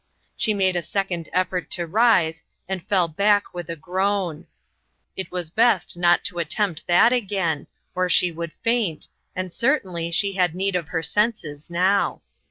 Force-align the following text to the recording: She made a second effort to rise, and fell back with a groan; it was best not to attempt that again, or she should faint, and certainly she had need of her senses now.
She 0.35 0.55
made 0.55 0.75
a 0.75 0.81
second 0.81 1.29
effort 1.31 1.69
to 1.69 1.85
rise, 1.85 2.43
and 2.67 2.81
fell 2.81 3.07
back 3.07 3.53
with 3.53 3.69
a 3.69 3.75
groan; 3.75 4.47
it 5.15 5.29
was 5.31 5.51
best 5.51 5.95
not 5.95 6.23
to 6.23 6.39
attempt 6.39 6.87
that 6.87 7.13
again, 7.13 7.67
or 7.93 8.09
she 8.09 8.33
should 8.33 8.53
faint, 8.63 9.09
and 9.35 9.53
certainly 9.53 10.09
she 10.09 10.33
had 10.33 10.55
need 10.55 10.75
of 10.75 10.87
her 10.87 11.03
senses 11.03 11.69
now. 11.69 12.23